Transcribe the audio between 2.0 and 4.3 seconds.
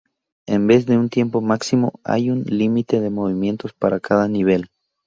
hay un límite de movimientos para cada